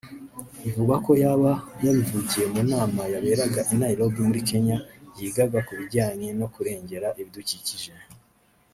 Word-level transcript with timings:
Bivugwa 0.61 0.95
ko 1.05 1.11
yaba 1.23 1.51
yabivugiye 1.85 2.45
mu 2.53 2.61
nama 2.71 3.01
yaberaga 3.13 3.61
i 3.73 3.75
Nairobi 3.81 4.19
muri 4.27 4.41
Kenya 4.49 4.77
yigaga 5.19 5.59
ku 5.67 5.71
bijyanye 5.79 6.27
no 6.39 6.47
kurengera 6.53 7.07
ibidukikije 7.21 7.91